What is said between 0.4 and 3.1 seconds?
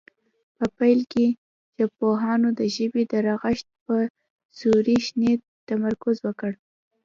په پیل کې ژبپوهانو د ژبې